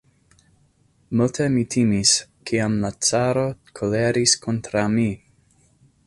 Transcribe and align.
Multe 1.19 1.45
mi 1.55 1.65
timis, 1.73 2.13
kiam 2.51 2.77
la 2.85 2.91
caro 3.09 3.43
koleris 3.81 4.33
kontraŭ 4.47 4.87
mi! 4.95 5.09